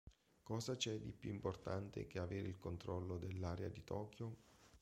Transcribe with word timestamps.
Cosa 0.41 0.75
c'è 0.77 0.97
di 0.99 1.11
più 1.11 1.29
importante 1.29 2.07
che 2.07 2.17
avere 2.17 2.47
il 2.47 2.57
controllo 2.57 3.19
dell'area 3.19 3.69
di 3.69 3.83
Tokyo? 3.83 4.35